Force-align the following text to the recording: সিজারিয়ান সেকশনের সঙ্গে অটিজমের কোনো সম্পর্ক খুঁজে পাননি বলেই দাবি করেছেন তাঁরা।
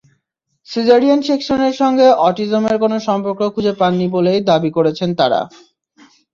সিজারিয়ান 0.69 1.19
সেকশনের 1.27 1.73
সঙ্গে 1.81 2.07
অটিজমের 2.27 2.75
কোনো 2.79 2.97
সম্পর্ক 3.07 3.41
খুঁজে 3.53 3.73
পাননি 3.81 4.07
বলেই 4.15 4.39
দাবি 4.49 4.69
করেছেন 4.77 5.09
তাঁরা। 5.19 5.41